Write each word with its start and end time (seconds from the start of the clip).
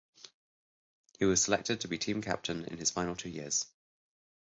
He 1.19 1.25
was 1.25 1.43
selected 1.43 1.81
to 1.81 1.87
be 1.87 1.99
team 1.99 2.23
captain 2.23 2.65
in 2.65 2.77
his 2.79 2.89
final 2.89 3.15
two 3.15 3.29
years. 3.29 3.67